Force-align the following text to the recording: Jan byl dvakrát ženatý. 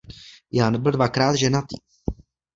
Jan 0.51 0.81
byl 0.83 0.91
dvakrát 0.91 1.35
ženatý. 1.35 1.75